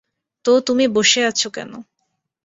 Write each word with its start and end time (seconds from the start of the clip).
তো, 0.45 0.51
তুমি 0.59 0.85
বসে 0.87 1.21
আছো 1.23 1.47
কেন? 1.49 1.71